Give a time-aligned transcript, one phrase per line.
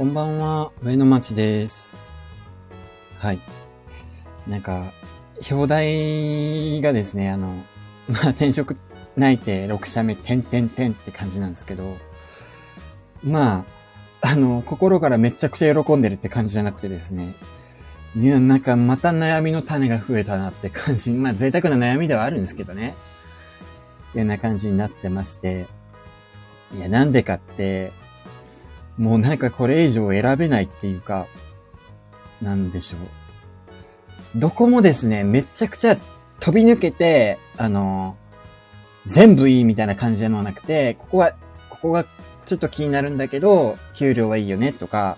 [0.00, 1.94] こんばんは、上野町です。
[3.18, 3.38] はい。
[4.48, 4.94] なんか、
[5.50, 7.48] 表題がですね、あの、
[8.08, 8.78] まあ、転職
[9.14, 11.98] 内定6社目、点点点って感じなんですけど、
[13.22, 13.66] ま
[14.22, 17.34] あ、あの、心からめちゃくちゃ喜んでるって感じじゃなくてですね、
[18.16, 22.94] いや、なんかまた悩みの種が増えたなって感じ、まあ贅沢な悩みではあるんですけどね。
[24.14, 25.66] いうような感じになってまして、
[26.74, 27.92] いや、なんでかって、
[29.00, 31.26] もうなんかこれ以上選べないっていうか、
[32.42, 33.00] なんでしょう。
[34.38, 35.96] どこもですね、めちゃくちゃ
[36.38, 38.18] 飛び抜けて、あの、
[39.06, 41.32] 全部いいみたいな感じではなくて、ここは、
[41.70, 42.04] ここが
[42.44, 45.16] ちょっと気になるんだけど、給料はいいよねとか、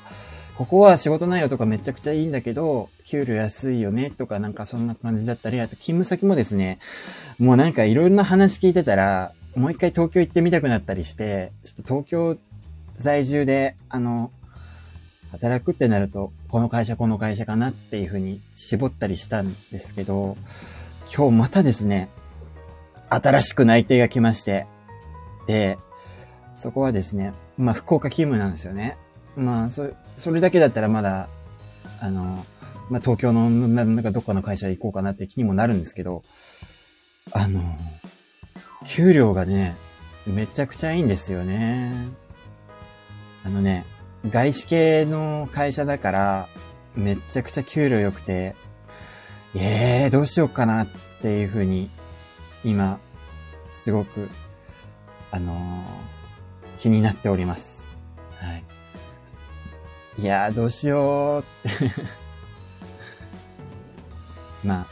[0.57, 6.79] ここは仕事内容とかめちゃくちゃいいんだけど、給料安いよねとかなんかそんな感じだったり、あと勤務先もですね、
[7.41, 12.39] もうなんかいろんな話聞いてたら、もう一回東京行ってみたくなったりして、ちょっと東京
[13.03, 14.31] 在住で、あの、
[15.33, 20.37] 働くってなると、この会社この会社かなっていうふうに絞ったりしたんですけど、
[21.15, 22.11] 今日またですね、
[23.09, 24.67] 新しく内定が来まして、
[25.47, 25.79] で、
[26.57, 28.97] そこはですね、まあ福岡勤務なんですよね。
[29.37, 31.29] まあ、そ、それだけだったらまだ、
[32.01, 32.45] あの、
[32.91, 36.23] まあ東京のななんかどっかの会社行こうかなって気にもなるんですけど、
[37.33, 37.61] あの、
[38.87, 39.77] 給料がね、
[40.27, 41.93] めちゃくちゃいいんですよね。
[43.53, 43.85] あのね、
[44.31, 46.49] 外資系の会社だから、
[46.95, 48.57] めちゃくちゃ給料良くて、
[49.55, 50.87] ええー、どうしようかなっ
[51.21, 51.91] ていうふうに、
[52.65, 52.99] 今、
[53.71, 54.31] すごく、
[55.31, 56.13] あのー
[56.83, 57.87] 気になっております。
[58.41, 58.65] はい。
[60.19, 61.93] いやー、どうしようって。
[64.67, 64.87] まあ、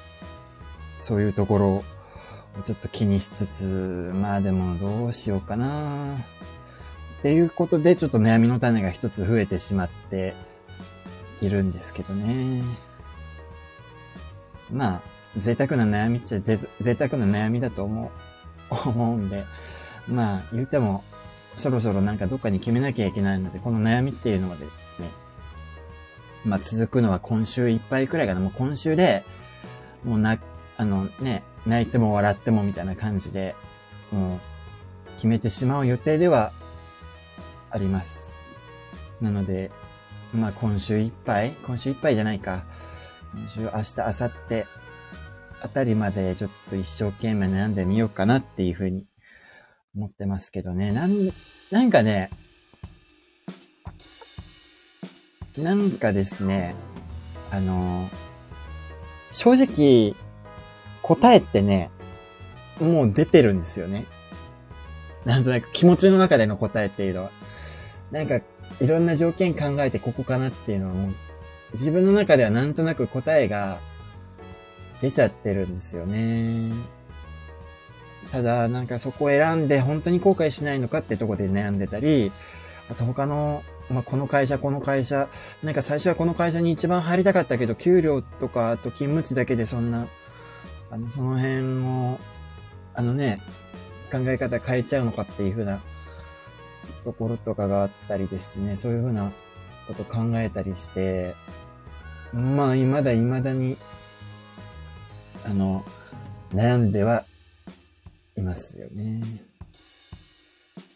[1.00, 1.84] そういうところを
[2.62, 6.14] ちょっと気にしつつ、まあでもどうしようかな
[7.20, 10.34] っていうことで、ちょっと悩みの種が一つ増えてしまって
[11.42, 12.62] いるんですけどね。
[14.72, 15.02] まあ、
[15.36, 16.58] 贅沢な悩みっちゃ贅
[16.94, 18.10] 沢な悩みだと思
[18.70, 19.44] う、思うんで、
[20.08, 21.04] まあ、言うても、
[21.56, 25.10] そろそろなんかどっかに決めなきゃいけないので、この悩みっていうのまでですね、
[26.46, 28.40] まあ続くのは今週いっぱいくらいかな。
[28.40, 29.24] もう今週で、
[30.04, 30.38] もうな、
[30.78, 33.54] あのね、泣いても笑ってもみたいな感じで、
[34.10, 34.40] もう
[35.16, 36.52] 決めてしまう予定では
[37.70, 38.40] あります。
[39.20, 39.70] なので、
[40.34, 42.64] まあ今週いっぱい今週いっぱいじゃないか。
[43.34, 44.80] 今週、明日、明後日
[45.62, 49.06] あたりまでちょっと一生懸命悩んでみようかなっていうふうに
[49.94, 50.92] 思ってますけどね。
[50.92, 51.32] なん、
[51.70, 52.30] なんかね、
[55.58, 56.74] なんかですね、
[57.50, 58.08] あの、
[59.30, 60.14] 正直、
[61.02, 61.90] 答えってね、
[62.80, 64.06] もう出てるんですよね。
[65.24, 67.30] なんとなく気持ちの中での答えっていうのは。
[68.10, 68.40] なんか、
[68.80, 71.14] いろんな条件考えてここかなっていうのはもう、
[71.72, 73.78] 自分の中ではなんとなく答えが
[75.00, 76.72] 出ちゃってるんですよね。
[78.32, 82.32] ただ、なんかそこを選んで本当に後悔しないのかってとこで悩んでたり、
[82.90, 85.28] あと他の、まあ、この会社、この会社、
[85.62, 90.06] なんか最初はこの会社に一番入りたかったけど、給料とか、あと勤務地だけでそんな、
[90.90, 92.18] あの、その辺も、
[92.94, 93.36] あのね、
[94.12, 95.80] 考え方変えちゃうのかっていうふうな
[97.04, 99.30] ところとかがあったりですね、そういうふうな
[99.86, 101.34] こと考えたりして、
[102.32, 103.76] まあ、未だ未だに、
[105.44, 105.84] あの、
[106.52, 107.24] 悩んでは
[108.36, 109.22] いますよね。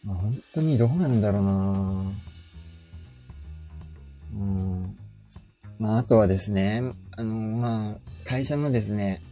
[0.05, 1.53] まあ、本当にどうなんだろうな
[4.35, 4.97] うん。
[5.79, 6.83] まあ、あとはですね、
[7.17, 9.23] あの、まあ、会社のですね、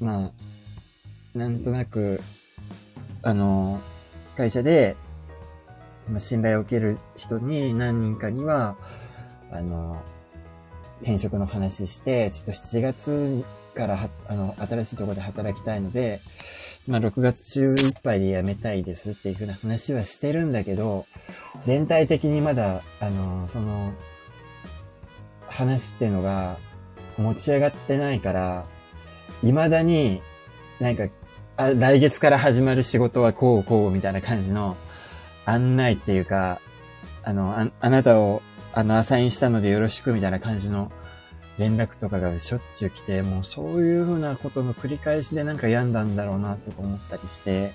[0.00, 2.20] まあ、なんとなく、
[3.22, 3.80] あの、
[4.36, 4.96] 会社で、
[6.08, 8.76] ま、信頼を受ける人に何人かには、
[9.50, 10.02] あの、
[11.00, 13.44] 転職の話して、ちょっと7月
[13.74, 16.20] からは、あの、新しいところで働きたいので、
[16.88, 21.06] まあ、6月中いっぱいで辞めたいですっていうふうな話はしてるんだけど、
[21.64, 23.92] 全体的にまだ、あの、その、
[25.48, 26.58] 話っていうのが
[27.16, 28.66] 持ち上がってないから、
[29.42, 30.22] 未だに
[30.80, 31.08] なんか、
[31.56, 34.76] あ、来月から始まる仕事はこうこうみたいな感じの
[35.46, 36.60] 案内っていうか、
[37.22, 38.42] あの、ああなたを、
[38.72, 40.92] あの、アサインしたのでよろしくみたいな感じの
[41.58, 47.72] 連絡とかがしょっちゅう来て、もうそういうふうなことの繰り返しでなんか病んだんだろうなとか思ったりして、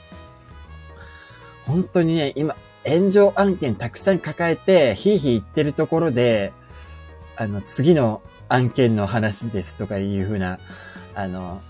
[1.66, 2.56] 本当にね、今、
[2.86, 6.54] 炎上案件たくさん抱えて、ひいひい言ってるところで、
[7.36, 10.60] あの、次の案件の話ですとかいうふうな、
[11.16, 11.62] あの、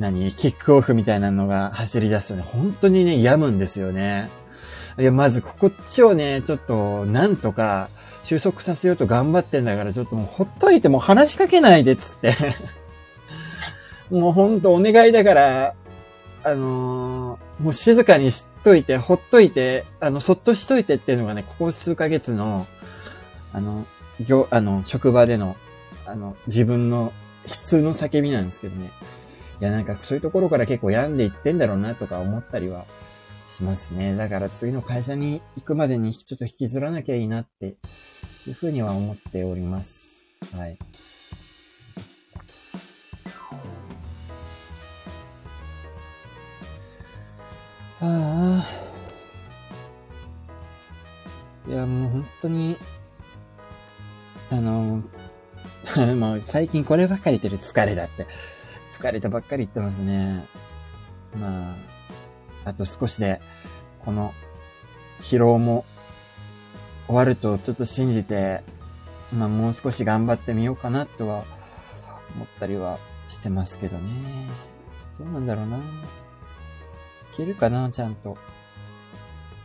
[0.00, 4.30] 何キックオフみたいなのが走り出すとね、本当にね、病むんですよね。
[4.98, 7.90] いや、まずこっちをね、ちょっと、なんとか、
[8.22, 12.34] 収束させようと頑張ってんだから、ちょっともうほっといてもう話しかけないでつって。
[14.10, 15.74] もうほんとお願いだから、
[16.44, 22.66] あのー、もう静かにしといて、ほっといて、あの、そっとしといてっていうのがね、ここ数ヶ月の、
[23.52, 23.86] あの、
[24.18, 25.56] 業、あの、職場での、
[26.06, 27.12] あの、自分の
[27.46, 28.90] 普通の叫びなんですけどね。
[29.60, 32.86] いや、なんかそういうところから結構病んでいってんだろうなとか思ったりは
[33.46, 34.16] しますね。
[34.16, 37.76] だから次の会社に行くまでにちょっと引きずらなきゃいいなって
[38.46, 40.24] いうふうには思っております。
[40.56, 40.78] はい。
[48.02, 48.80] ああ。
[51.68, 52.76] いや、もう本当に、
[54.50, 55.02] あの、
[56.16, 58.26] もう最近こればっかり言ってる疲れだって。
[58.92, 60.44] 疲れたばっかり言ってますね。
[61.38, 61.74] まあ、
[62.64, 63.40] あと少しで、
[64.04, 64.32] この
[65.22, 65.84] 疲労も
[67.06, 68.62] 終わるとちょっと信じて、
[69.32, 71.44] まあもう少し頑張ってみようかなとは
[72.34, 72.98] 思ったりは
[73.28, 74.10] してますけどね。
[75.18, 75.78] どうなんだろうな。
[75.78, 75.80] い
[77.36, 78.36] けるかな、ちゃんと。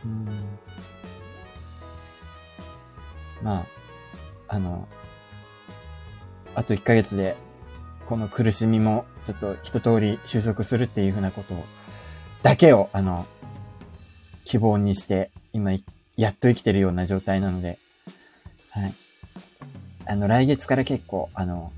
[0.04, 0.28] うん。
[3.42, 3.66] まあ、
[4.48, 4.88] あの、
[6.54, 7.36] あと1ヶ月で、
[8.06, 11.64] この苦しみも、ちょっと一通り収束するっていうふうなことを、
[12.42, 13.26] だけを、あの、
[14.44, 15.72] 希望にして、今、
[16.16, 17.78] やっと生きてるような状態なので、
[18.70, 18.94] はい。
[20.06, 21.72] あの、来月から結構、あの、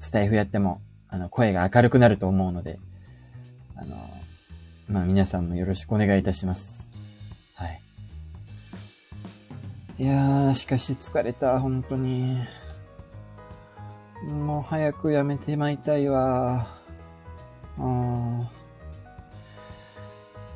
[0.00, 2.78] スタイフやっても、あの、声が明るくなると思うので、
[3.76, 3.96] あの、
[4.88, 6.92] まあ、皆さんもよろしくお願いいたします。
[7.54, 7.80] はい。
[9.98, 12.44] いやー、しかし疲れた、本当に。
[14.24, 16.66] もう早くやめてまいたいわ。
[17.78, 18.48] うん。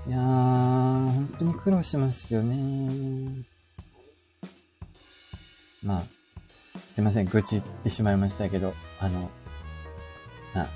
[0.06, 3.44] いやー、本当に苦労しますよね。
[5.82, 6.02] まあ、
[6.90, 9.30] すいません、愚痴ってしまいましたけど、あの、
[10.54, 10.68] まあ、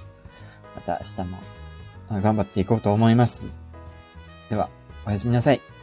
[0.77, 3.59] また明日も頑張っていこうと思います。
[4.51, 4.71] では、
[5.07, 5.74] おやすみなさい。